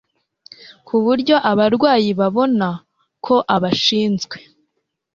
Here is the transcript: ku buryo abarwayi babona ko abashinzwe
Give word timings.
ku 0.87 0.95
buryo 1.03 1.35
abarwayi 1.51 2.09
babona 2.19 2.67
ko 3.25 3.35
abashinzwe 3.55 4.37